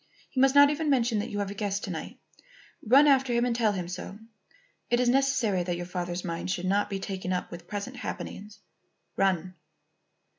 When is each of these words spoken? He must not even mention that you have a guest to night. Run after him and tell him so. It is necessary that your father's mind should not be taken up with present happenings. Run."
He 0.31 0.41
must 0.41 0.55
not 0.55 0.71
even 0.71 0.89
mention 0.89 1.19
that 1.19 1.29
you 1.29 1.37
have 1.37 1.51
a 1.51 1.53
guest 1.53 1.83
to 1.83 1.91
night. 1.91 2.17
Run 2.83 3.05
after 3.05 3.33
him 3.33 3.45
and 3.45 3.55
tell 3.55 3.73
him 3.73 3.87
so. 3.87 4.17
It 4.89 4.99
is 4.99 5.07
necessary 5.07 5.61
that 5.61 5.77
your 5.77 5.85
father's 5.85 6.25
mind 6.25 6.49
should 6.49 6.65
not 6.65 6.89
be 6.89 6.97
taken 6.99 7.31
up 7.31 7.51
with 7.51 7.67
present 7.67 7.97
happenings. 7.97 8.57
Run." 9.15 9.53